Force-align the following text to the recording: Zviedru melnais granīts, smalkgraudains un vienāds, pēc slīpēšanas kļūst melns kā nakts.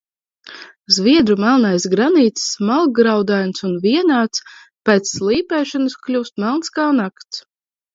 Zviedru 0.95 1.35
melnais 1.43 1.85
granīts, 1.91 2.47
smalkgraudains 2.55 3.69
un 3.71 3.79
vienāds, 3.87 4.45
pēc 4.91 5.15
slīpēšanas 5.17 6.03
kļūst 6.09 6.47
melns 6.47 6.79
kā 6.81 6.93
nakts. 7.03 7.49